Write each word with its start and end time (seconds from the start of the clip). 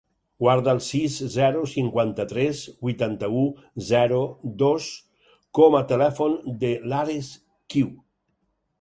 Guarda 0.43 0.71
el 0.75 0.79
sis, 0.85 1.17
zero, 1.33 1.61
cinquanta-tres, 1.73 2.63
vuitanta-u, 2.87 3.45
zero, 3.91 4.25
dos 4.65 4.91
com 5.61 5.81
a 5.83 5.87
telèfon 5.95 6.39
de 6.67 6.77
l'Ares 6.91 7.35
Qiu. 7.75 7.99